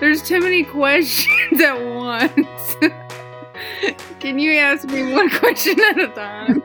[0.00, 2.76] There's too many questions at once.
[4.20, 6.62] Can you ask me one question at a time?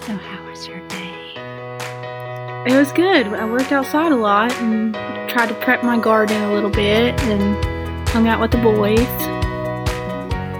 [0.00, 1.34] so, how was your day?
[2.66, 3.28] It was good.
[3.28, 4.94] I worked outside a lot and
[5.30, 8.98] tried to prep my garden a little bit and hung out with the boys.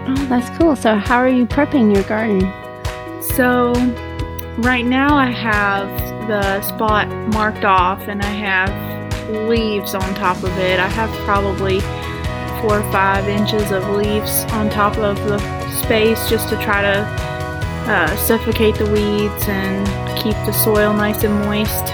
[0.09, 0.77] Oh, that's cool.
[0.77, 2.43] So, how are you prepping your garden?
[3.23, 3.73] So,
[4.63, 5.89] right now I have
[6.29, 8.92] the spot marked off and I have
[9.31, 10.79] leaves on top of it.
[10.79, 11.81] I have probably
[12.61, 15.39] four or five inches of leaves on top of the
[15.71, 16.99] space just to try to
[17.91, 19.87] uh, suffocate the weeds and
[20.19, 21.93] keep the soil nice and moist.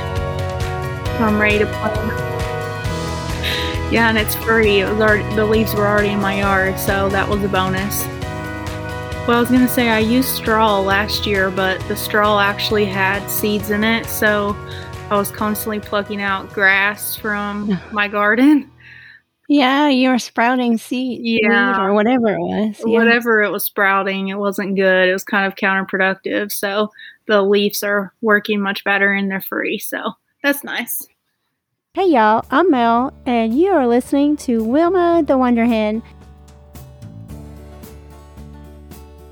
[1.20, 2.28] I'm ready to plant.
[3.91, 4.80] Yeah, and it's free.
[4.80, 8.05] It already, the leaves were already in my yard, so that was a bonus.
[9.27, 13.27] Well, I was gonna say I used straw last year, but the straw actually had
[13.30, 14.55] seeds in it, so
[15.10, 18.70] I was constantly plucking out grass from my garden.
[19.48, 21.80] Yeah, you were sprouting seed, Yeah.
[21.82, 22.82] or whatever it was.
[22.84, 22.98] Yeah.
[22.98, 25.08] Whatever it was sprouting, it wasn't good.
[25.08, 26.52] It was kind of counterproductive.
[26.52, 26.91] So
[27.27, 29.78] the leaves are working much better and they're free.
[29.78, 31.06] So that's nice.
[31.94, 36.02] Hey y'all, I'm Mel, and you are listening to Wilma the Wonder Hen.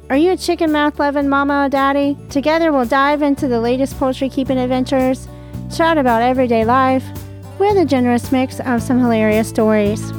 [0.08, 2.16] Are you a chicken mouth loving mama or daddy?
[2.30, 5.28] Together we'll dive into the latest poultry keeping adventures,
[5.70, 7.04] chat about everyday life,
[7.58, 10.12] with a generous mix of some hilarious stories.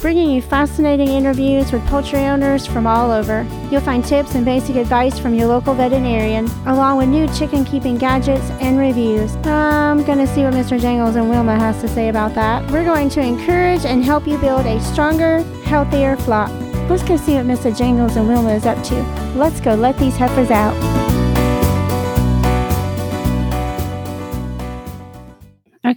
[0.00, 3.46] Bringing you fascinating interviews with poultry owners from all over.
[3.70, 7.98] You'll find tips and basic advice from your local veterinarian, along with new chicken keeping
[7.98, 9.36] gadgets and reviews.
[9.44, 10.80] I'm gonna see what Mr.
[10.80, 12.68] Jangles and Wilma has to say about that.
[12.70, 16.50] We're going to encourage and help you build a stronger, healthier flock.
[16.88, 17.76] Let's go see what Mr.
[17.76, 18.94] Jangles and Wilma is up to.
[19.36, 21.19] Let's go let these heifers out.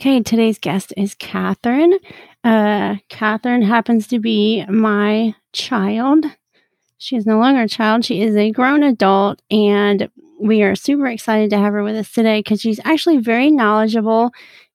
[0.03, 1.97] Okay, today's guest is Catherine.
[2.43, 6.25] Uh, Catherine happens to be my child.
[6.97, 10.09] She is no longer a child, she is a grown adult, and
[10.41, 14.31] we are super excited to have her with us today because she's actually very knowledgeable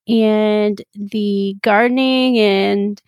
[0.07, 3.03] in the gardening and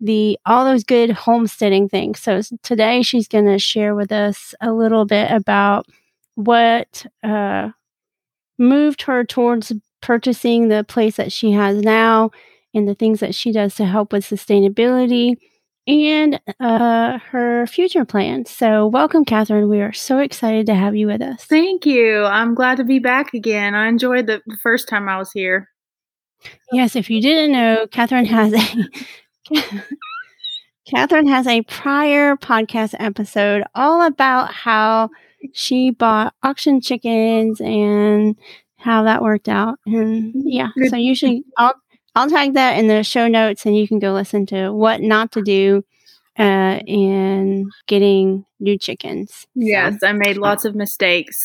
[0.00, 2.18] the all those good homesteading things.
[2.18, 5.84] So today she's going to share with us a little bit about
[6.34, 7.72] what uh,
[8.58, 9.70] moved her towards
[10.00, 12.30] purchasing the place that she has now
[12.74, 15.36] and the things that she does to help with sustainability
[15.86, 18.50] and uh, her future plans.
[18.50, 19.68] So, welcome, Catherine.
[19.68, 21.44] We are so excited to have you with us.
[21.44, 22.24] Thank you.
[22.24, 23.74] I'm glad to be back again.
[23.74, 25.68] I enjoyed the, the first time I was here.
[26.72, 29.62] Yes, if you didn't know, Catherine has a
[30.88, 35.10] Catherine has a prior podcast episode all about how
[35.52, 38.36] she bought auction chickens and
[38.78, 39.78] how that worked out.
[39.86, 41.74] And yeah, so usually I'll
[42.14, 45.32] I'll tag that in the show notes and you can go listen to what not
[45.32, 45.84] to do
[46.38, 49.32] uh in getting new chickens.
[49.32, 51.44] So- Yes, I made lots of mistakes.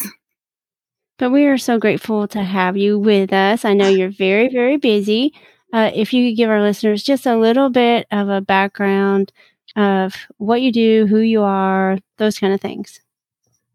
[1.18, 3.66] but we are so grateful to have you with us.
[3.66, 5.34] I know you're very, very busy.
[5.72, 9.32] Uh, if you could give our listeners just a little bit of a background
[9.76, 13.00] of what you do, who you are, those kind of things.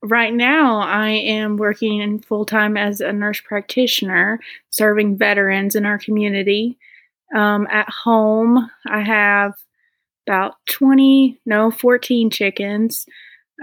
[0.02, 4.38] Right now, I am working full time as a nurse practitioner,
[4.70, 6.78] serving veterans in our community.
[7.34, 9.54] Um, at home, I have
[10.26, 13.06] about 20, no, 14 chickens,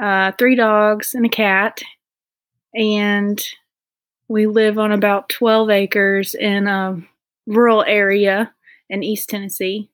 [0.02, 1.82] uh, three dogs, and a cat.
[2.74, 3.42] And
[4.28, 7.02] we live on about 12 acres in a
[7.48, 8.54] rural area
[8.90, 9.90] in East Tennessee.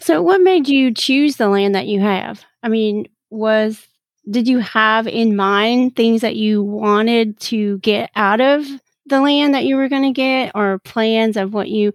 [0.00, 2.44] So, what made you choose the land that you have?
[2.62, 3.88] I mean, was
[4.30, 8.66] did you have in mind things that you wanted to get out of
[9.06, 11.92] the land that you were going to get, or plans of what you?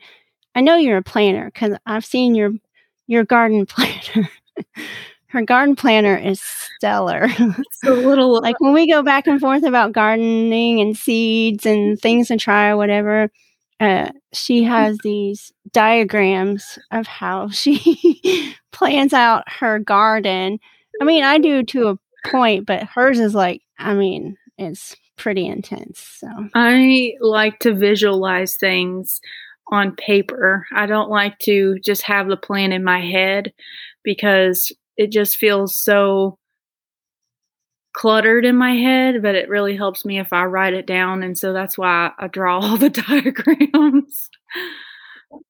[0.56, 2.54] I know you're a planner because I've seen your
[3.08, 4.30] your garden planner.
[5.28, 7.24] Her garden planner is stellar.
[7.26, 12.00] It's a little like when we go back and forth about gardening and seeds and
[12.00, 13.32] things to try or whatever,
[13.80, 20.60] uh, she has these diagrams of how she plans out her garden.
[21.02, 25.48] I mean, I do to a point, but hers is like, I mean, it's pretty
[25.48, 26.00] intense.
[26.20, 29.20] So, I like to visualize things
[29.72, 30.66] on paper.
[30.76, 33.54] I don't like to just have the plan in my head
[34.04, 36.38] because it just feels so
[37.94, 41.24] cluttered in my head, but it really helps me if I write it down.
[41.24, 44.30] And so that's why I draw all the diagrams.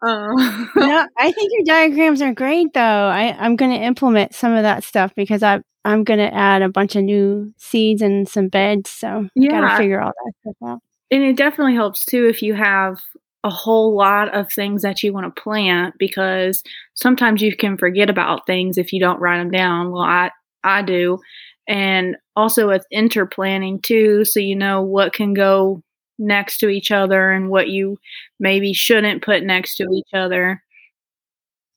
[0.02, 0.34] Uh,
[0.76, 2.80] no, I think your diagrams are great, though.
[2.80, 6.62] I, I'm going to implement some of that stuff because I, I'm going to add
[6.62, 8.90] a bunch of new seeds and some beds.
[8.90, 9.62] So, yeah.
[9.62, 10.80] gotta figure all that stuff out.
[11.12, 13.02] and it definitely helps too if you have
[13.44, 16.64] a whole lot of things that you want to plant because
[16.94, 19.92] sometimes you can forget about things if you don't write them down.
[19.92, 20.32] Well, I
[20.64, 21.20] I do.
[21.68, 25.82] And also with interplanting too, so you know what can go
[26.20, 27.98] next to each other and what you
[28.40, 30.62] maybe shouldn't put next to each other.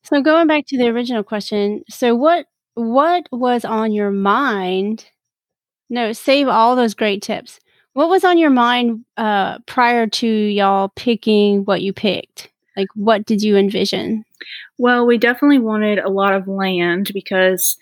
[0.05, 2.47] So going back to the original question, so what
[2.77, 5.07] what was on your mind?
[5.89, 7.59] No, save all those great tips.
[7.95, 12.51] What was on your mind uh, prior to y'all picking what you picked?
[12.77, 14.25] Like, what did you envision?
[14.77, 17.79] Well, we definitely wanted a lot of land because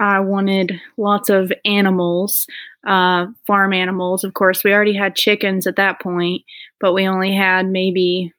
[0.00, 2.46] I wanted lots of animals,
[2.86, 4.24] uh, farm animals.
[4.24, 6.42] Of course, we already had chickens at that point,
[6.80, 8.32] but we only had maybe,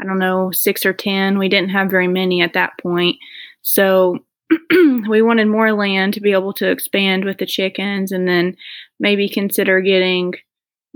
[0.00, 1.38] I don't know, six or 10.
[1.38, 3.16] We didn't have very many at that point.
[3.62, 4.24] So
[5.08, 8.56] we wanted more land to be able to expand with the chickens and then
[9.00, 10.34] maybe consider getting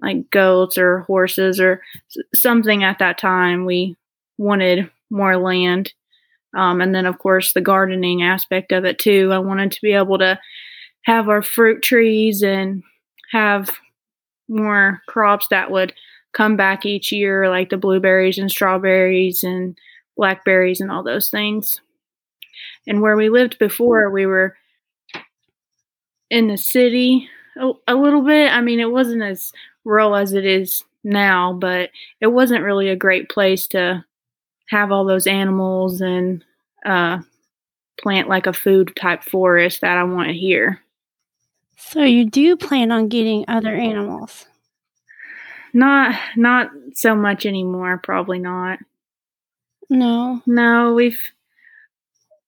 [0.02, 1.80] like goats or horses or
[2.34, 3.64] something at that time.
[3.64, 3.96] We
[4.38, 5.92] wanted more land
[6.56, 9.30] um, and then, of course, the gardening aspect of it too.
[9.32, 10.40] I wanted to be able to
[11.02, 12.82] have our fruit trees and
[13.30, 13.70] have
[14.48, 15.92] more crops that would
[16.32, 19.76] come back each year, like the blueberries and strawberries and
[20.16, 21.80] blackberries and all those things.
[22.86, 24.56] And where we lived before, we were
[26.30, 27.28] in the city
[27.58, 28.52] a, a little bit.
[28.52, 29.52] I mean, it wasn't as
[29.84, 31.90] rural as it is now, but
[32.20, 34.04] it wasn't really a great place to
[34.68, 36.44] have all those animals and
[36.84, 37.18] uh,
[38.00, 40.80] plant like a food type forest that I want here.
[41.76, 44.46] So you do plan on getting other animals?
[45.72, 48.78] Not not so much anymore, probably not.
[49.90, 50.42] No.
[50.46, 51.20] No, we've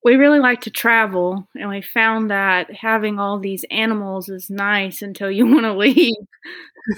[0.04, 5.02] we really like to travel and we found that having all these animals is nice
[5.02, 6.14] until you want to leave.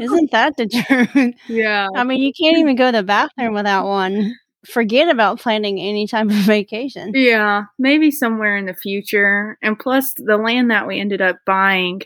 [0.00, 1.34] Isn't that the truth?
[1.48, 1.88] Yeah.
[1.94, 4.34] I mean, you can't even go to the bathroom without one.
[4.66, 7.12] Forget about planning any type of vacation.
[7.14, 9.58] Yeah, maybe somewhere in the future.
[9.60, 12.02] And plus, the land that we ended up buying,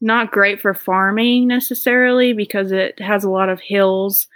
[0.00, 4.26] not great for farming necessarily because it has a lot of hills.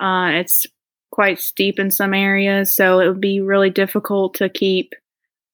[0.00, 0.66] Uh, it's
[1.14, 4.94] quite steep in some areas, so it would be really difficult to keep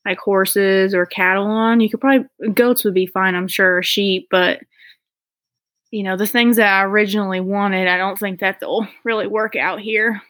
[0.06, 1.80] like horses or cattle on.
[1.80, 4.60] You could probably goats would be fine, I'm sure, or sheep, but
[5.90, 9.54] you know, the things that I originally wanted, I don't think that they'll really work
[9.54, 10.22] out here.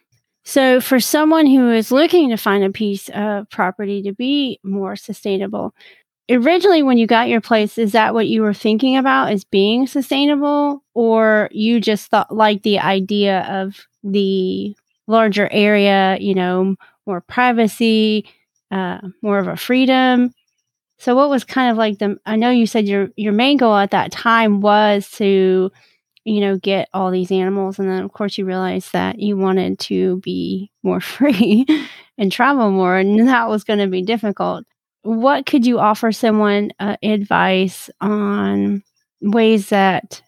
[0.44, 4.96] So, for someone who is looking to find a piece of property to be more
[4.96, 5.74] sustainable,
[6.28, 9.86] originally when you got your place, is that what you were thinking about as being
[9.86, 14.74] sustainable, or you just thought like the idea of the
[15.10, 16.76] larger area, you know,
[17.06, 18.26] more privacy,
[18.70, 20.32] uh, more of a freedom?
[20.98, 22.18] So, what was kind of like the?
[22.26, 25.70] I know you said your your main goal at that time was to,
[26.24, 29.78] you know, get all these animals, and then of course you realized that you wanted
[29.80, 31.66] to be more free
[32.18, 34.64] and travel more, and that was going to be difficult.
[35.02, 38.82] What could you offer someone uh, advice on
[39.22, 40.22] ways that,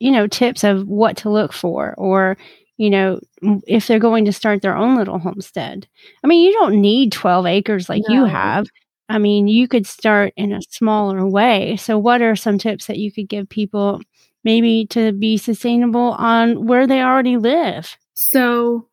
[0.00, 2.36] you know, tips of what to look for, or
[2.76, 3.20] you know,
[3.66, 5.86] if they're going to start their own little homestead?
[6.22, 8.14] I mean, you don't need twelve acres like no.
[8.14, 8.66] you have
[9.08, 11.76] I mean, you could start in a smaller way.
[11.76, 14.00] So, what are some tips that you could give people
[14.44, 17.96] maybe to be sustainable on where they already live?
[18.14, 18.88] So,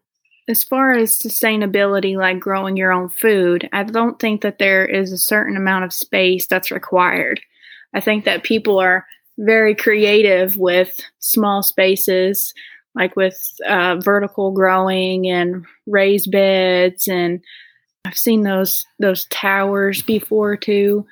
[0.47, 5.11] as far as sustainability, like growing your own food, I don't think that there is
[5.11, 7.40] a certain amount of space that's required.
[7.94, 9.06] I think that people are
[9.40, 12.54] very creative with small spaces,
[12.95, 17.42] like with uh, vertical growing and raised beds and
[18.06, 21.06] I've seen those those towers before too.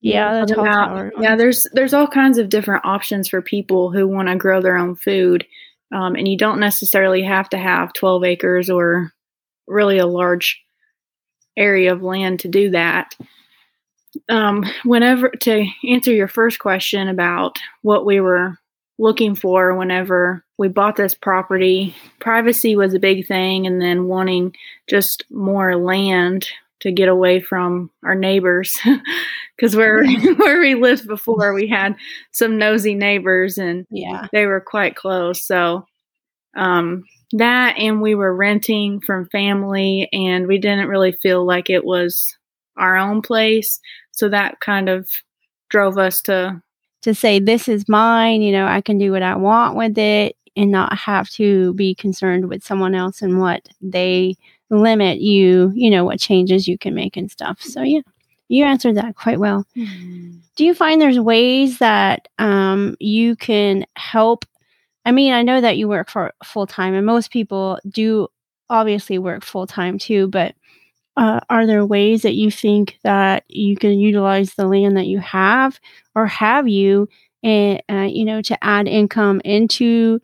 [0.00, 1.12] Yeah, the tower.
[1.18, 4.76] Yeah, there's there's all kinds of different options for people who want to grow their
[4.76, 5.46] own food,
[5.92, 9.12] um, and you don't necessarily have to have 12 acres or
[9.66, 10.62] really a large
[11.56, 13.14] area of land to do that.
[14.28, 18.58] Um, whenever to answer your first question about what we were
[18.98, 21.94] looking for whenever we bought this property.
[22.20, 24.54] Privacy was a big thing, and then wanting
[24.88, 26.48] just more land
[26.80, 28.76] to get away from our neighbors
[29.56, 30.04] because where
[30.36, 31.96] where we lived before we had
[32.32, 34.26] some nosy neighbors and yeah.
[34.32, 35.44] they were quite close.
[35.44, 35.86] So
[36.56, 41.84] um, that and we were renting from family and we didn't really feel like it
[41.84, 42.26] was
[42.76, 43.80] our own place.
[44.12, 45.08] So that kind of
[45.70, 46.62] drove us to
[47.02, 50.34] to say this is mine you know i can do what i want with it
[50.58, 54.34] and not have to be concerned with someone else and what they
[54.70, 57.62] limit you you know what changes you can make and stuff.
[57.62, 58.00] So yeah
[58.48, 59.64] you answered that quite well.
[59.76, 60.38] Mm-hmm.
[60.56, 64.44] do you find there's ways that um, you can help?
[65.04, 68.28] I mean, I know that you work for full time, and most people do
[68.70, 70.54] obviously work full time too, but
[71.16, 75.18] uh, are there ways that you think that you can utilize the land that you
[75.18, 75.78] have,
[76.14, 77.08] or have you,
[77.42, 80.20] and uh, you know, to add income into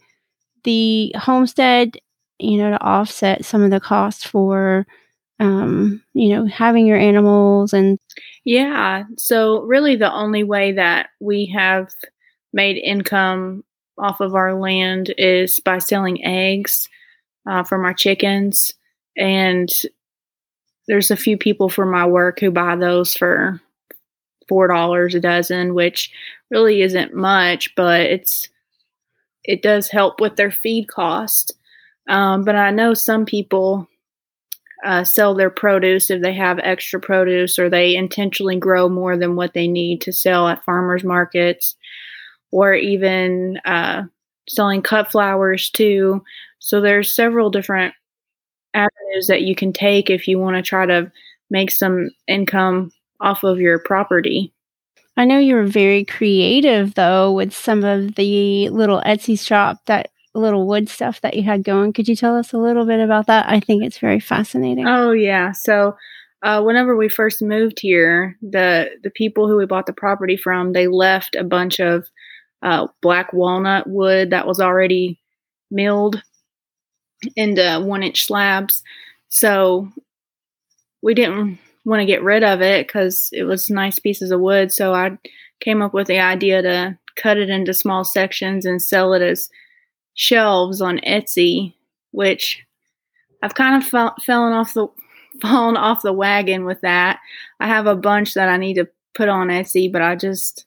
[0.64, 1.96] the homestead,
[2.38, 4.86] you know, to offset some of the costs for,
[5.40, 7.98] um, you know, having your animals and
[8.44, 9.04] yeah.
[9.16, 11.88] So really, the only way that we have
[12.52, 13.64] made income
[13.98, 16.88] off of our land is by selling eggs
[17.48, 18.72] uh, from our chickens.
[19.16, 19.72] And
[20.88, 23.60] there's a few people from my work who buy those for
[24.48, 26.10] four dollars a dozen, which
[26.50, 28.48] really isn't much, but it's
[29.44, 31.52] it does help with their feed cost.
[32.08, 33.88] Um, but I know some people
[34.84, 39.36] uh, sell their produce if they have extra produce or they intentionally grow more than
[39.36, 41.76] what they need to sell at farmers markets
[42.52, 44.04] or even uh,
[44.48, 46.22] selling cut flowers too.
[46.60, 47.94] So there's several different
[48.74, 51.12] avenues that you can take if you want to try to
[51.50, 54.53] make some income off of your property.
[55.16, 60.10] I know you were very creative though with some of the little Etsy shop that
[60.34, 61.92] little wood stuff that you had going.
[61.92, 63.48] Could you tell us a little bit about that?
[63.48, 64.86] I think it's very fascinating.
[64.86, 65.52] Oh yeah.
[65.52, 65.96] So
[66.42, 70.72] uh, whenever we first moved here, the the people who we bought the property from,
[70.72, 72.06] they left a bunch of
[72.62, 75.20] uh, black walnut wood that was already
[75.70, 76.22] milled
[77.36, 78.82] into one inch slabs.
[79.28, 79.88] So
[81.02, 84.72] we didn't want to get rid of it because it was nice pieces of wood.
[84.72, 85.18] So I
[85.60, 89.48] came up with the idea to cut it into small sections and sell it as
[90.14, 91.74] shelves on Etsy,
[92.12, 92.64] which
[93.42, 94.88] I've kind of fallen off the
[95.42, 97.18] fallen off the wagon with that.
[97.60, 100.66] I have a bunch that I need to put on Etsy, but I just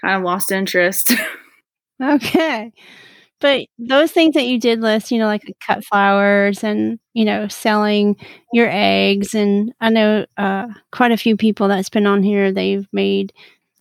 [0.00, 1.12] kind of lost interest.
[2.02, 2.72] okay.
[3.40, 7.48] But those things that you did list, you know, like cut flowers and, you know,
[7.48, 8.16] selling
[8.52, 9.34] your eggs.
[9.34, 13.32] And I know uh, quite a few people that's been on here, they've made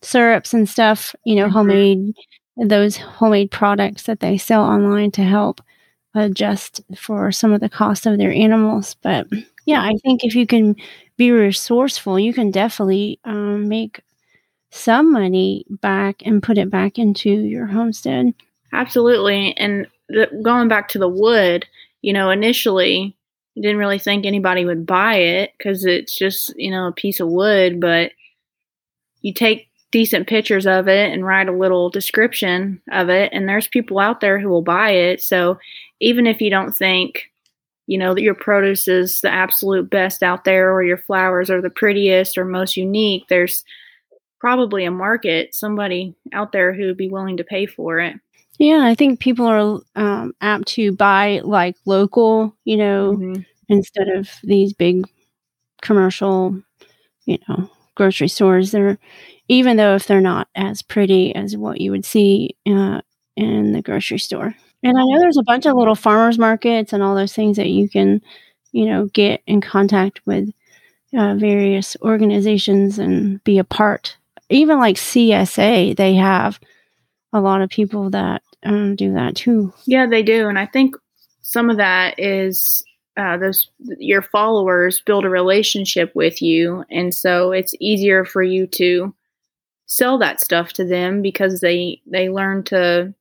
[0.01, 1.53] syrups and stuff, you know, mm-hmm.
[1.53, 2.15] homemade,
[2.57, 5.61] those homemade products that they sell online to help
[6.13, 8.95] adjust for some of the cost of their animals.
[9.01, 9.27] But
[9.65, 10.75] yeah, I think if you can
[11.17, 14.01] be resourceful, you can definitely um, make
[14.71, 18.33] some money back and put it back into your homestead.
[18.75, 19.55] Absolutely.
[19.57, 19.87] And
[20.43, 21.65] going back to the wood,
[22.01, 23.15] you know, initially
[23.57, 27.21] I didn't really think anybody would buy it because it's just, you know, a piece
[27.21, 28.11] of wood, but
[29.21, 33.69] you take decent pictures of it and write a little description of it, and there's
[33.69, 35.21] people out there who will buy it.
[35.21, 35.57] So
[36.01, 37.31] even if you don't think,
[37.87, 41.61] you know, that your produce is the absolute best out there or your flowers are
[41.61, 43.63] the prettiest or most unique, there's
[44.41, 48.15] probably a market, somebody out there who would be willing to pay for it.
[48.59, 53.41] Yeah, I think people are um, apt to buy like local, you know, mm-hmm.
[53.67, 55.07] instead of these big
[55.81, 56.61] commercial,
[57.25, 58.71] you know, grocery stores.
[58.71, 58.97] They're
[59.47, 63.01] even though if they're not as pretty as what you would see uh,
[63.35, 64.55] in the grocery store.
[64.83, 67.69] And I know there's a bunch of little farmers markets and all those things that
[67.69, 68.21] you can,
[68.71, 70.49] you know, get in contact with
[71.17, 74.17] uh, various organizations and be a part.
[74.49, 76.59] Even like CSA, they have
[77.33, 79.73] a lot of people that um, do that too.
[79.85, 80.95] Yeah, they do, and I think
[81.41, 82.83] some of that is
[83.17, 88.67] uh, those your followers build a relationship with you, and so it's easier for you
[88.67, 89.13] to
[89.85, 93.13] sell that stuff to them because they they learn to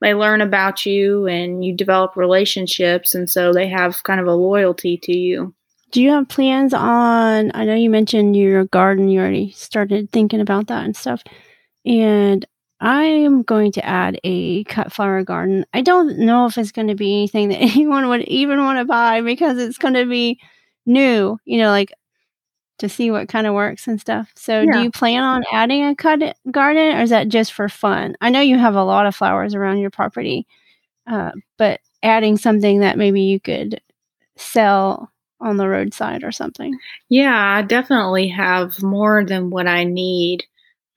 [0.00, 4.34] they learn about you and you develop relationships, and so they have kind of a
[4.34, 5.54] loyalty to you.
[5.90, 7.50] Do you have plans on?
[7.54, 9.10] I know you mentioned your garden.
[9.10, 11.22] You already started thinking about that and stuff.
[11.84, 12.46] And
[12.82, 15.64] I am going to add a cut flower garden.
[15.72, 18.84] I don't know if it's going to be anything that anyone would even want to
[18.84, 20.40] buy because it's going to be
[20.84, 21.92] new, you know, like
[22.78, 24.32] to see what kind of works and stuff.
[24.34, 24.72] So, yeah.
[24.72, 28.16] do you plan on adding a cut garden or is that just for fun?
[28.20, 30.48] I know you have a lot of flowers around your property,
[31.06, 33.80] uh, but adding something that maybe you could
[34.36, 35.08] sell
[35.40, 36.76] on the roadside or something.
[37.08, 40.44] Yeah, I definitely have more than what I need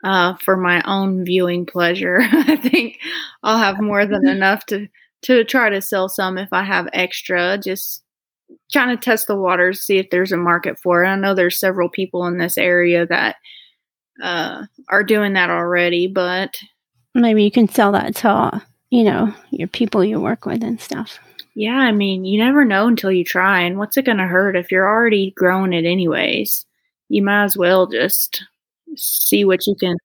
[0.06, 2.20] uh, for my own viewing pleasure.
[2.32, 3.00] I think
[3.44, 4.88] I'll have more than enough to
[5.24, 7.58] to try to sell some if I have extra.
[7.58, 8.04] Just
[8.72, 11.08] trying to test the waters, see if there's a market for it.
[11.08, 13.38] I know there's several people in this area that
[14.22, 16.56] uh, are doing that already, but
[17.16, 21.18] maybe you can sell that to you know your people you work with and stuff.
[21.56, 23.62] Yeah, I mean, you never know until you try.
[23.62, 26.66] And what's it going to hurt if you're already growing it anyways?
[27.08, 28.44] You might as well just
[28.98, 29.98] see what you can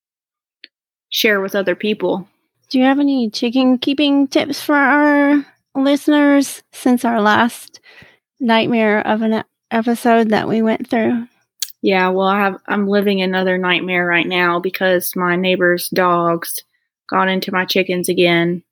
[1.09, 2.27] share with other people.
[2.69, 5.45] Do you have any chicken keeping tips for our
[5.75, 7.79] listeners since our last
[8.39, 11.27] nightmare of an episode that we went through?
[11.81, 16.63] Yeah, well, I have I'm living another nightmare right now because my neighbor's dogs
[17.09, 18.63] got into my chickens again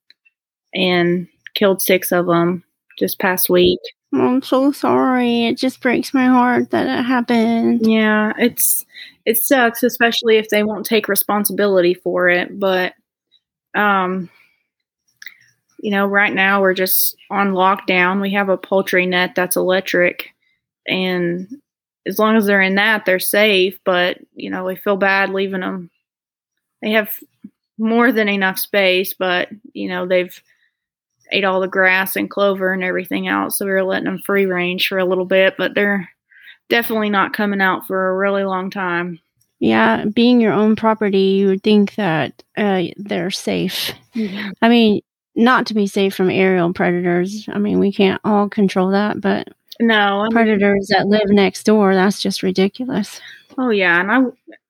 [0.74, 2.62] and killed six of them
[2.98, 3.80] just past week.
[4.12, 5.46] I'm so sorry.
[5.46, 7.86] It just breaks my heart that it happened.
[7.86, 8.84] Yeah, it's
[9.30, 12.58] it sucks, especially if they won't take responsibility for it.
[12.58, 12.94] But
[13.76, 14.28] um,
[15.78, 18.20] you know, right now we're just on lockdown.
[18.20, 20.30] We have a poultry net that's electric,
[20.88, 21.48] and
[22.06, 23.78] as long as they're in that, they're safe.
[23.84, 25.90] But you know, we feel bad leaving them.
[26.82, 27.16] They have
[27.78, 30.42] more than enough space, but you know, they've
[31.30, 33.58] ate all the grass and clover and everything else.
[33.58, 36.10] So we were letting them free range for a little bit, but they're
[36.70, 39.18] definitely not coming out for a really long time.
[39.58, 43.92] Yeah, being your own property, you would think that uh, they're safe.
[44.14, 44.52] Yeah.
[44.62, 45.02] I mean,
[45.34, 47.46] not to be safe from aerial predators.
[47.52, 49.48] I mean, we can't all control that, but
[49.78, 53.20] No, I mean, predators that live next door, that's just ridiculous.
[53.58, 54.20] oh yeah, and I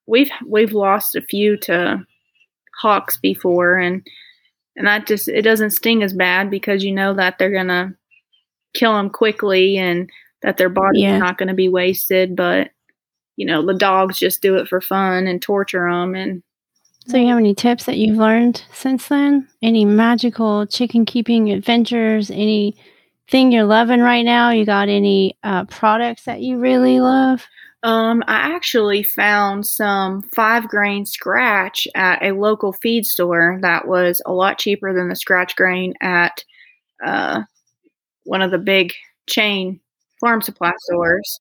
[0.07, 2.05] we've we've lost a few to
[2.81, 4.05] hawks before, and
[4.77, 7.95] and that just it doesn't sting as bad because you know that they're gonna
[8.75, 10.11] kill them quickly and
[10.43, 11.19] that their body's Yeah.
[11.19, 12.37] not going to be wasted.
[12.37, 12.71] But
[13.37, 16.43] you know, the dogs just do it for fun and torture them, and
[17.07, 19.49] So, you have any tips that you've learned since then?
[19.63, 22.31] Any magical chicken keeping adventures?
[22.31, 24.51] Anything you're loving right now?
[24.51, 27.47] You got any uh, products that you really love?
[27.83, 34.21] Um, I actually found some five grain scratch at a local feed store that was
[34.27, 36.45] a lot cheaper than the scratch grain at
[37.03, 37.41] uh,
[38.25, 38.93] one of the big
[39.27, 39.81] chain
[40.21, 41.41] farm supply stores.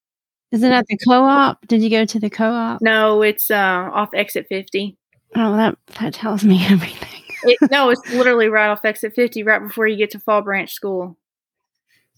[0.51, 1.65] Is it at the co op?
[1.67, 2.81] Did you go to the co op?
[2.81, 4.97] No, it's uh, off exit 50.
[5.35, 7.21] Oh, that, that tells me everything.
[7.43, 10.71] It, no, it's literally right off exit 50, right before you get to Fall Branch
[10.71, 11.15] School.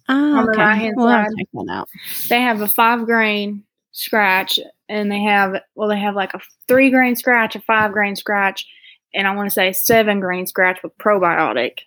[0.10, 0.62] Oh, On the okay.
[0.62, 1.28] right-hand We'll side.
[1.38, 1.90] check that out.
[2.30, 4.60] They have a five grain scratch,
[4.90, 8.66] and they have, well, they have like a three grain scratch, a five grain scratch,
[9.14, 11.80] and I want to say seven grain scratch with probiotic.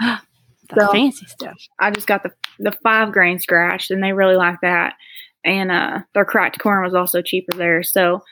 [0.74, 1.56] The So- fancy stuff.
[1.78, 4.94] I just got the the five grain scratch, and they really like that.
[5.44, 7.82] And uh, their cracked corn was also cheaper there.
[7.82, 8.22] So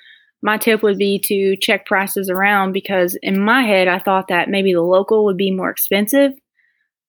[0.42, 4.48] my tip would be to check prices around because in my head I thought that
[4.48, 6.32] maybe the local would be more expensive.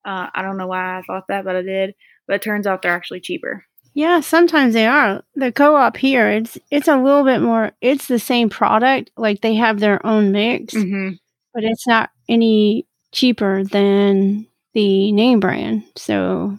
[0.03, 1.93] Uh, I don't know why I thought that, but I did.
[2.27, 3.63] But it turns out they're actually cheaper.
[3.93, 5.21] Yeah, sometimes they are.
[5.35, 7.71] The co-op here, it's it's a little bit more.
[7.81, 11.15] It's the same product, like they have their own mix, Mm-hmm.
[11.53, 15.83] but it's not any cheaper than the name brand.
[15.95, 16.57] So,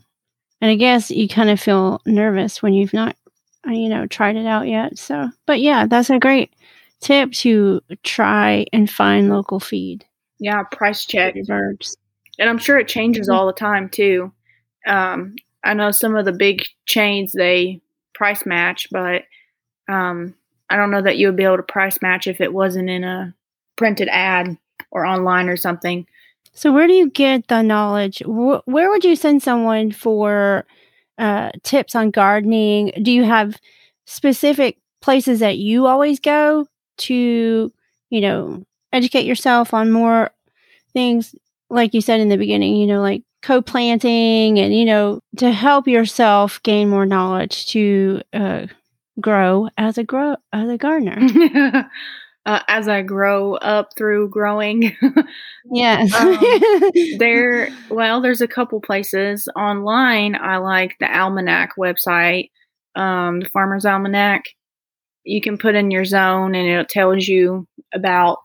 [0.61, 3.17] and I guess you kind of feel nervous when you've not,
[3.67, 4.99] you know, tried it out yet.
[4.99, 6.53] So, but yeah, that's a great
[7.01, 10.05] tip to try and find local feed
[10.39, 11.35] Yeah, price check.
[11.47, 11.97] birds.
[12.39, 13.35] and I'm sure it changes Mhm.
[13.35, 14.33] all the time too.
[14.87, 17.81] Um, I know some of the big chains they
[18.15, 19.25] price match, but
[19.89, 20.35] um,
[20.71, 23.05] I don't know that you would be able to price match if it wasn't in
[23.05, 23.35] a
[23.77, 24.57] printed ad
[24.91, 26.07] or online or something.
[26.53, 28.21] So, where do you get the knowledge?
[28.21, 30.67] Wh- where would you send someone for
[31.19, 32.93] uh, tips on gardening?
[33.03, 33.59] Do you have
[34.07, 36.67] specific places that you always go
[36.99, 37.73] to,
[38.11, 40.31] you know, educate yourself on more
[40.93, 41.35] things?
[41.71, 45.53] Like you said in the beginning, you know, like co planting and, you know, to
[45.53, 48.67] help yourself gain more knowledge to uh,
[49.21, 51.89] grow as a grow as a gardener.
[52.45, 54.97] uh, as I grow up through growing,
[55.73, 56.11] yes.
[57.19, 60.35] there, well, there's a couple places online.
[60.35, 62.51] I like the Almanac website,
[62.97, 64.47] um, the Farmer's Almanac.
[65.25, 68.39] You can put in your zone and it tells you about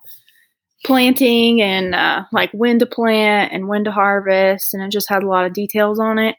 [0.86, 5.24] planting and uh, like when to plant and when to harvest, and it just had
[5.24, 6.36] a lot of details on it.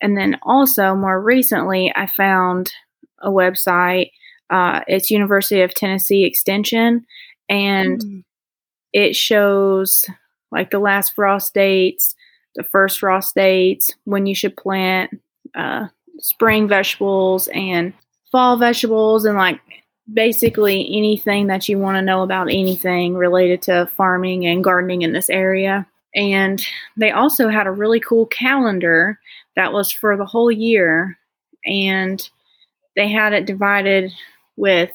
[0.00, 2.72] And then also, more recently, I found
[3.20, 4.10] a website.
[4.50, 7.04] Uh, it's University of Tennessee Extension,
[7.48, 8.24] and Mm.
[8.92, 10.04] it shows
[10.52, 12.14] like the last frost dates,
[12.54, 15.10] the first frost dates, when you should plant
[15.54, 17.92] uh, spring vegetables and
[18.30, 19.60] fall vegetables, and like
[20.12, 25.12] basically anything that you want to know about anything related to farming and gardening in
[25.12, 25.86] this area.
[26.14, 26.64] And
[26.96, 29.18] they also had a really cool calendar
[29.56, 31.18] that was for the whole year,
[31.64, 32.28] and
[32.96, 34.12] they had it divided
[34.56, 34.90] with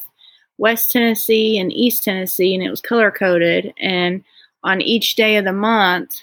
[0.58, 3.72] West Tennessee and East Tennessee, and it was color coded.
[3.78, 4.24] And
[4.62, 6.16] on each day of the month,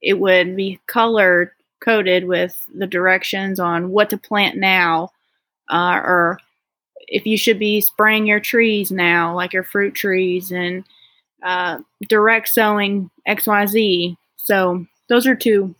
[0.00, 5.10] it would be color coded with the directions on what to plant now,
[5.70, 6.38] uh, or
[7.08, 10.84] if you should be spraying your trees now, like your fruit trees, and
[11.42, 11.78] uh,
[12.08, 14.16] direct sowing XYZ.
[14.36, 15.74] So those are two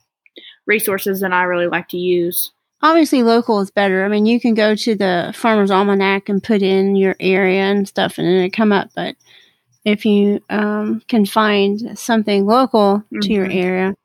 [0.65, 2.51] resources that I really like to use.
[2.83, 4.03] Obviously, local is better.
[4.03, 7.87] I mean, you can go to the Farmer's Almanac and put in your area and
[7.87, 8.89] stuff, and then it come up.
[8.93, 9.15] But
[9.85, 13.19] if you um, can find something local mm-hmm.
[13.21, 13.57] to your mm-hmm.
[13.57, 13.95] area,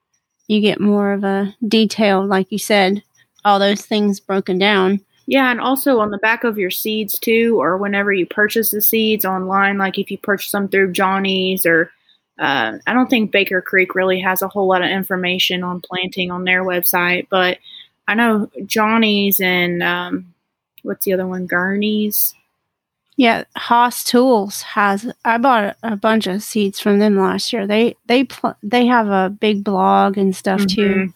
[0.46, 3.02] you get more of a detail, like you said,
[3.44, 5.00] all those things broken down.
[5.26, 8.80] Yeah, and also on the back of your seeds too, or whenever you purchase the
[8.80, 11.90] seeds online, like if you purchase them through Johnny's or
[12.38, 16.30] uh, I don't think Baker Creek really has a whole lot of information on planting
[16.30, 17.58] on their website, but
[18.08, 20.34] I know Johnny's and um,
[20.82, 22.34] what's the other one, Gurney's.
[23.18, 25.12] Yeah, Hoss Tools has.
[25.24, 27.66] I bought a, bunch of seeds from them last year.
[27.66, 30.74] They they pl- they have a big blog and stuff mm-hmm.
[30.74, 31.14] too.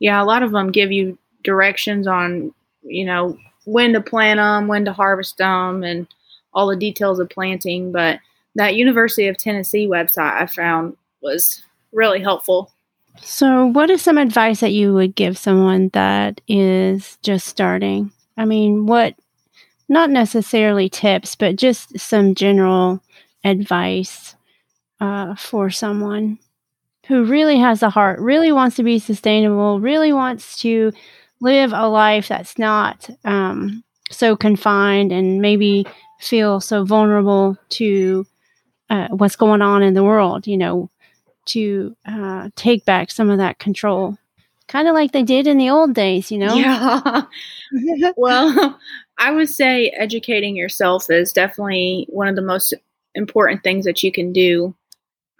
[0.00, 4.66] Yeah, a lot of them give you directions on you know when to plant them,
[4.66, 6.06] when to harvest them, and
[6.54, 7.92] all the details of planting.
[7.92, 8.18] But
[8.56, 12.71] that University of Tennessee website I found was really helpful.
[13.20, 18.10] So, what is some advice that you would give someone that is just starting?
[18.36, 19.14] I mean, what,
[19.88, 23.02] not necessarily tips, but just some general
[23.44, 24.34] advice
[25.00, 26.38] uh, for someone
[27.08, 30.92] who really has a heart, really wants to be sustainable, really wants to
[31.40, 35.86] live a life that's not um, so confined and maybe
[36.20, 38.26] feel so vulnerable to
[38.90, 40.90] uh, what's going on in the world, you know,
[41.46, 44.16] to uh, take back some of that control.
[44.68, 46.54] Kind of like they did in the old days, you know?
[46.54, 47.22] Yeah.
[48.16, 48.78] well,
[49.18, 52.74] I would say educating yourself is definitely one of the most
[53.14, 54.74] important things that you can do.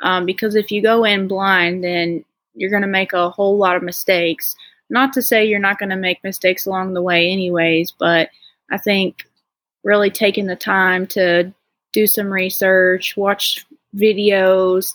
[0.03, 3.77] Um, because if you go in blind, then you're going to make a whole lot
[3.77, 4.55] of mistakes.
[4.91, 8.29] Not to say you're not going to make mistakes along the way, anyways, but
[8.71, 9.27] I think
[9.85, 11.53] really taking the time to
[11.93, 13.65] do some research, watch
[13.97, 14.95] videos,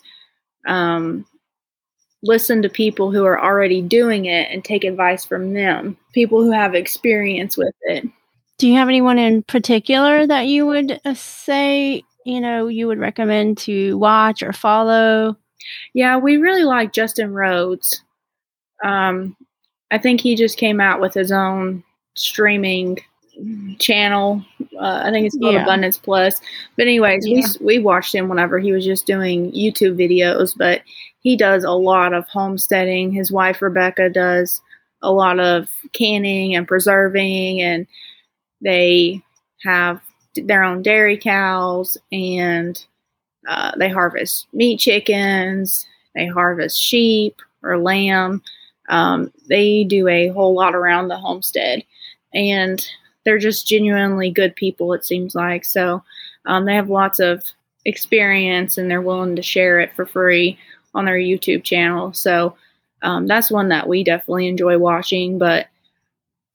[0.68, 1.26] um,
[2.24, 6.52] listen to people who are already doing it and take advice from them, people who
[6.52, 8.06] have experience with it.
[8.58, 13.00] Do you have anyone in particular that you would uh, say, you know, you would
[13.00, 15.38] recommend to watch or follow?
[15.94, 18.04] Yeah, we really like Justin Rhodes.
[18.84, 19.36] Um,
[19.92, 21.84] I think he just came out with his own
[22.16, 22.98] streaming
[23.80, 24.44] channel.
[24.80, 25.64] Uh, I think it's called yeah.
[25.64, 26.40] Abundance Plus.
[26.76, 27.46] But anyways, yeah.
[27.60, 30.54] we we watched him whenever he was just doing YouTube videos.
[30.58, 30.82] But
[31.20, 33.12] he does a lot of homesteading.
[33.12, 34.62] His wife Rebecca does
[35.02, 37.88] a lot of canning and preserving, and
[38.62, 39.22] they
[39.64, 40.02] have
[40.36, 42.86] their own dairy cows and
[43.48, 45.86] uh, they harvest meat chickens.
[46.16, 48.42] They harvest sheep or lamb.
[48.90, 51.84] Um, they do a whole lot around the homestead,
[52.34, 52.86] and
[53.28, 54.94] they're just genuinely good people.
[54.94, 56.02] It seems like so.
[56.46, 57.44] Um, they have lots of
[57.84, 60.58] experience, and they're willing to share it for free
[60.96, 62.14] on their YouTube channel.
[62.14, 62.56] So
[63.02, 65.38] um, that's one that we definitely enjoy watching.
[65.38, 65.68] But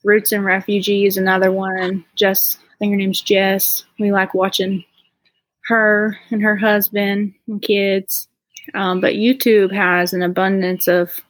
[0.03, 2.07] Roots and Refuge is another one.
[2.17, 3.85] Jess, I think her name's Jess.
[3.99, 4.83] We like watching
[5.67, 8.29] her and her husband and kids.
[8.73, 11.21] Um, but YouTube has an abundance of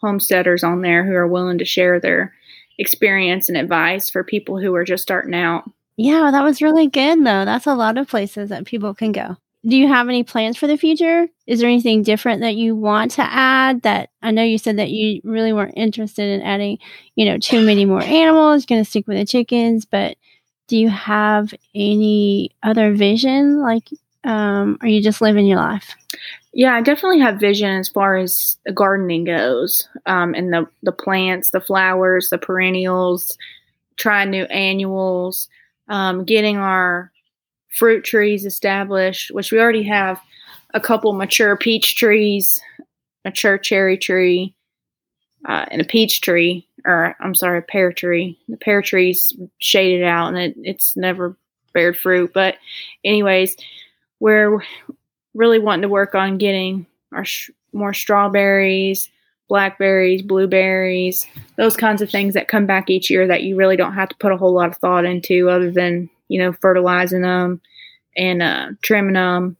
[0.00, 2.32] homesteaders on there who are willing to share their
[2.78, 5.64] experience and advice for people who are just starting out.
[5.96, 7.44] Yeah, that was really good though.
[7.44, 9.36] That's a lot of places that people can go.
[9.66, 11.26] Do you have any plans for the future?
[11.46, 14.90] Is there anything different that you want to add that I know you said that
[14.90, 16.78] you really weren't interested in adding,
[17.16, 20.18] you know, too many more animals, going to stick with the chickens, but
[20.68, 23.88] do you have any other vision like
[24.24, 25.94] um, are you just living your life?
[26.52, 31.50] Yeah, I definitely have vision as far as gardening goes, um, and the the plants,
[31.50, 33.36] the flowers, the perennials,
[33.96, 35.48] trying new annuals,
[35.88, 37.10] um, getting our
[37.74, 40.20] fruit trees established, which we already have
[40.74, 42.60] a couple mature peach trees,
[43.24, 44.54] mature cherry tree,
[45.48, 48.38] uh, and a peach tree, or I'm sorry, a pear tree.
[48.48, 51.36] The pear tree's shaded out, and it, it's never
[51.72, 52.32] bared fruit.
[52.32, 52.56] But,
[53.04, 53.56] anyways,
[54.20, 54.62] we're
[55.34, 59.10] really wanting to work on getting our sh- more strawberries,
[59.48, 63.92] blackberries, blueberries, those kinds of things that come back each year that you really don't
[63.94, 67.60] have to put a whole lot of thought into other than, you know, fertilizing them
[68.16, 69.56] and uh, trimming them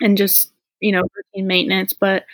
[0.00, 1.92] and just, you know, routine maintenance.
[1.92, 2.24] But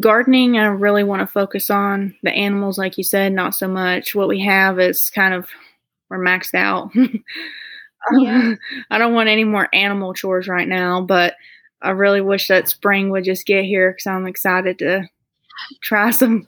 [0.00, 4.14] gardening, I really want to focus on the animals, like you said, not so much.
[4.14, 5.48] What we have is kind of,
[6.08, 6.90] we're maxed out.
[8.12, 8.54] Yeah.
[8.90, 11.34] I don't want any more animal chores right now, but
[11.82, 15.08] I really wish that spring would just get here because I'm excited to
[15.82, 16.46] try some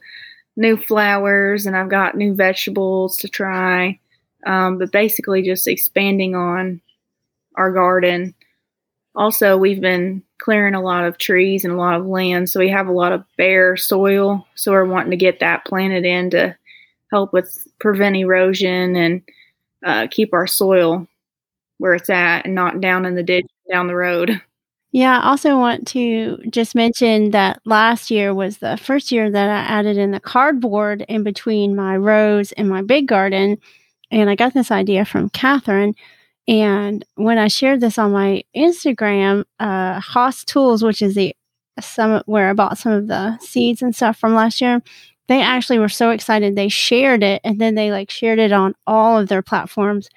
[0.57, 3.99] new flowers and I've got new vegetables to try.
[4.47, 6.81] Um, but basically, just expanding on
[7.57, 8.35] our garden
[9.15, 12.69] also, we've been clearing a lot of trees and a lot of land, so we
[12.69, 14.47] have a lot of bare soil.
[14.55, 16.55] So we're wanting to get that planted in to
[17.11, 19.21] help with prevent erosion and
[19.85, 21.07] uh, keep our soil
[21.79, 24.41] where it's at and not down in the ditch down the road.
[24.91, 29.49] Yeah, I also want to just mention that last year was the first year that
[29.49, 33.59] I added in the cardboard in between my rows and my big garden.
[34.09, 35.93] And I got this idea from Catherine.
[36.47, 41.35] And when I shared this on my Instagram, uh, Hoss Tools, which is the
[41.79, 44.81] some where I bought some of the seeds and stuff from last year,
[45.27, 48.73] they actually were so excited they shared it, and then they like shared it on
[48.87, 50.09] all of their platforms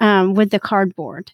[0.00, 1.32] um, with the cardboard.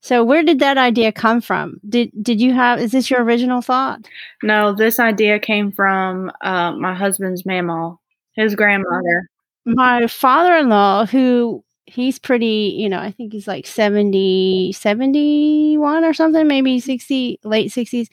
[0.00, 1.80] So where did that idea come from?
[1.88, 4.00] Did did you have is this your original thought?
[4.42, 7.96] No, this idea came from uh, my husband's mama,
[8.32, 9.28] his grandmother.
[9.64, 16.48] My father-in-law who he's pretty, you know, I think he's like 70 71 or something,
[16.48, 18.08] maybe 60 late 60s.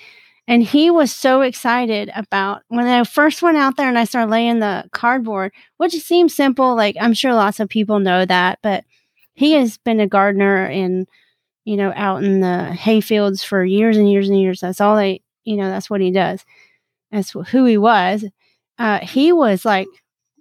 [0.48, 4.32] And he was so excited about when I first went out there and I started
[4.32, 6.76] laying the cardboard, which seems simple.
[6.76, 8.84] Like I'm sure lots of people know that, but
[9.40, 11.08] he has been a gardener and
[11.70, 14.60] you know, out in the hayfields for years and years and years.
[14.60, 16.44] That's all they, you know, that's what he does.
[17.12, 18.26] That's who he was.
[18.80, 19.88] Uh, he was like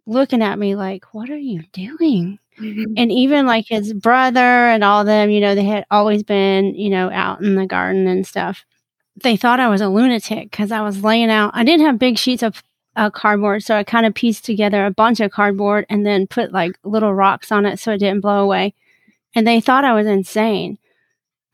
[0.06, 2.38] looking at me like, what are you doing?
[2.58, 2.94] Mm-hmm.
[2.96, 6.88] And even like his brother and all them, you know, they had always been, you
[6.88, 8.64] know, out in the garden and stuff.
[9.22, 11.50] They thought I was a lunatic because I was laying out.
[11.52, 12.62] I didn't have big sheets of
[12.96, 16.52] uh, cardboard, so I kind of pieced together a bunch of cardboard and then put
[16.52, 18.74] like little rocks on it so it didn't blow away.
[19.38, 20.79] And they thought I was insane.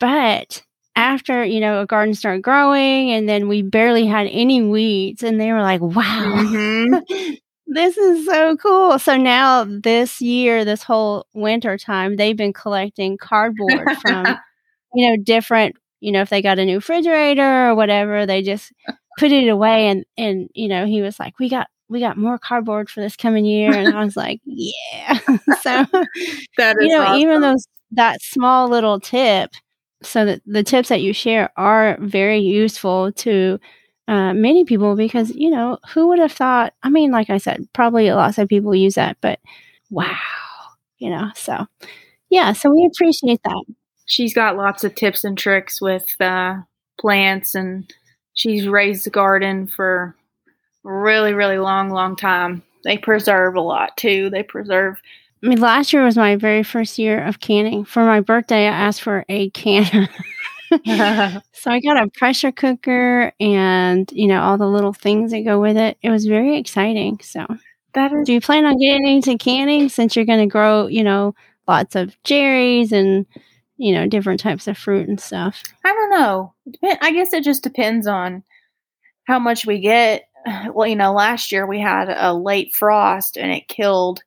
[0.00, 0.62] But
[0.96, 5.38] after, you know, a garden started growing and then we barely had any weeds and
[5.38, 7.34] they were like, wow, mm-hmm.
[7.66, 8.98] this is so cool.
[8.98, 14.24] So now this year, this whole winter time, they've been collecting cardboard from,
[14.94, 18.72] you know, different, you know, if they got a new refrigerator or whatever, they just
[19.18, 22.38] put it away and, and, you know, he was like, we got, we got more
[22.38, 23.72] cardboard for this coming year.
[23.72, 25.18] And I was like, yeah.
[25.60, 25.86] so,
[26.58, 27.20] that is you know, awesome.
[27.20, 29.50] even those, that small little tip,
[30.02, 33.58] so that the tips that you share are very useful to
[34.06, 37.66] uh, many people because you know who would have thought i mean like i said
[37.72, 39.38] probably lots of people use that but
[39.88, 40.14] wow
[40.98, 41.66] you know so
[42.28, 43.64] yeah so we appreciate that
[44.04, 46.56] she's got lots of tips and tricks with uh,
[47.00, 47.90] plants and
[48.34, 50.14] she's raised a garden for
[50.84, 55.00] really really long long time they preserve a lot too they preserve
[55.42, 57.84] I mean, last year was my very first year of canning.
[57.84, 60.08] For my birthday, I asked for a canner.
[60.72, 65.60] so I got a pressure cooker and, you know, all the little things that go
[65.60, 65.98] with it.
[66.00, 67.20] It was very exciting.
[67.22, 67.46] So,
[67.92, 71.04] that is- do you plan on getting into canning since you're going to grow, you
[71.04, 71.34] know,
[71.68, 73.26] lots of cherries and,
[73.76, 75.62] you know, different types of fruit and stuff?
[75.84, 76.54] I don't know.
[77.02, 78.44] I guess it just depends on
[79.24, 80.24] how much we get.
[80.74, 84.22] Well, you know, last year we had a late frost and it killed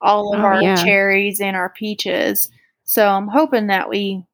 [0.00, 0.76] all of oh, our yeah.
[0.76, 2.50] cherries and our peaches.
[2.84, 4.24] So I'm hoping that we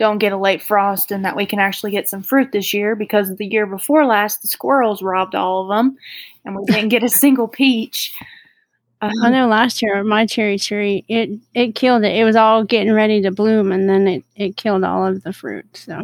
[0.00, 2.96] don't get a late frost and that we can actually get some fruit this year
[2.96, 5.96] because the year before last the squirrels robbed all of them
[6.44, 8.12] and we didn't get a single peach.
[9.02, 12.16] Um, I know last year my cherry tree it it killed it.
[12.16, 15.32] It was all getting ready to bloom and then it it killed all of the
[15.32, 15.76] fruit.
[15.76, 16.02] So,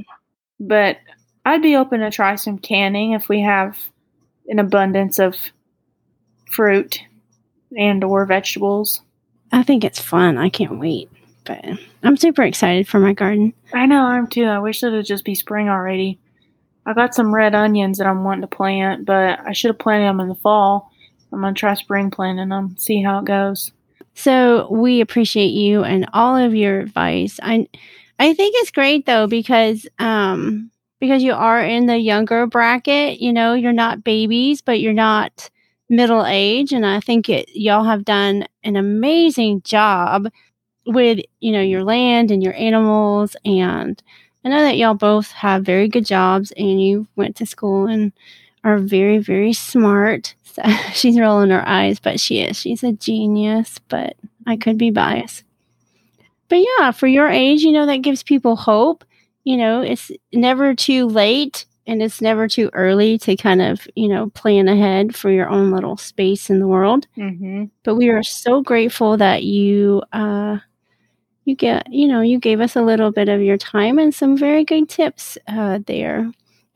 [0.60, 0.98] but
[1.44, 3.78] I'd be open to try some canning if we have
[4.48, 5.36] an abundance of
[6.50, 7.02] fruit
[7.76, 9.02] and or vegetables.
[9.52, 10.38] I think it's fun.
[10.38, 11.10] I can't wait.
[11.44, 11.64] But
[12.02, 13.54] I'm super excited for my garden.
[13.72, 14.44] I know, I'm too.
[14.44, 16.18] I wish it would just be spring already.
[16.84, 20.06] I got some red onions that I'm wanting to plant, but I should have planted
[20.06, 20.90] them in the fall.
[21.32, 23.72] I'm gonna try spring planting them, see how it goes.
[24.14, 27.38] So we appreciate you and all of your advice.
[27.42, 27.68] I
[28.18, 33.32] I think it's great though because um because you are in the younger bracket, you
[33.32, 35.50] know, you're not babies, but you're not
[35.88, 36.72] middle age.
[36.72, 40.28] And i think it, y'all have done an amazing job
[40.86, 43.36] with you know your land and your animals.
[43.44, 44.02] And
[44.44, 48.12] i know that y'all both have very good jobs and you went to school and
[48.64, 50.34] are very very smart.
[50.44, 52.56] So, she's rolling her eyes but she is.
[52.56, 55.44] She's a genius but i could be biased.
[56.48, 59.04] But yeah for your age you know that gives people hope
[59.46, 64.08] you know it's never too late and it's never too early to kind of you
[64.08, 67.64] know plan ahead for your own little space in the world mm-hmm.
[67.84, 70.58] but we are so grateful that you uh
[71.44, 74.36] you get you know you gave us a little bit of your time and some
[74.36, 76.30] very good tips uh there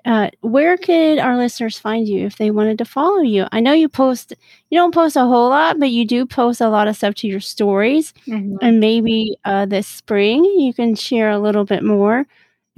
[0.06, 3.46] uh, where could our listeners find you if they wanted to follow you?
[3.52, 4.32] I know you post,
[4.70, 7.28] you don't post a whole lot, but you do post a lot of stuff to
[7.28, 8.14] your stories.
[8.26, 8.56] Mm-hmm.
[8.62, 12.26] And maybe uh, this spring you can share a little bit more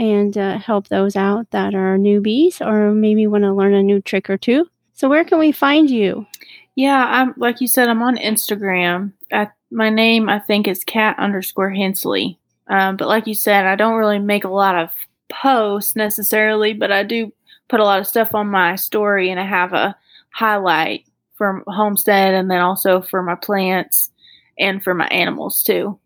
[0.03, 4.01] and uh, help those out that are newbies or maybe want to learn a new
[4.01, 4.67] trick or two.
[4.95, 6.27] So, where can we find you?
[6.75, 9.13] Yeah, I'm like you said, I'm on Instagram.
[9.31, 12.37] I, my name, I think, is cat underscore Hensley.
[12.67, 14.91] Um, but like you said, I don't really make a lot of
[15.29, 17.33] posts necessarily, but I do
[17.69, 19.97] put a lot of stuff on my story, and I have a
[20.31, 24.11] highlight for homestead, and then also for my plants
[24.59, 25.97] and for my animals too.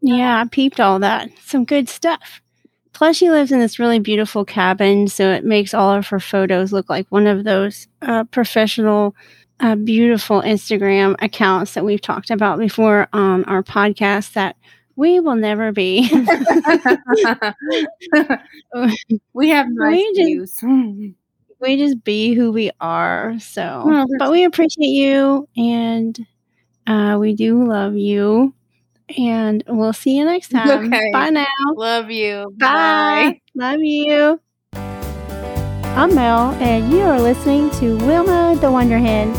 [0.00, 1.30] Yeah, I peeped all that.
[1.44, 2.40] Some good stuff.
[2.94, 6.72] Plus, she lives in this really beautiful cabin, so it makes all of her photos
[6.72, 9.14] look like one of those uh, professional,
[9.60, 14.56] uh, beautiful Instagram accounts that we've talked about before on our podcast that
[14.96, 16.08] we will never be.
[19.32, 20.62] we have nice we just,
[21.60, 23.34] we just be who we are.
[23.40, 26.18] So, well, but we appreciate you and
[26.86, 28.54] uh, we do love you.
[29.16, 30.92] And we'll see you next time.
[30.92, 31.10] Okay.
[31.12, 31.46] Bye now.
[31.76, 32.54] Love you.
[32.58, 33.40] Bye.
[33.54, 33.72] Bye.
[33.72, 34.40] Love you.
[34.74, 39.32] I'm Mel, and you are listening to Wilma the Wonder Hen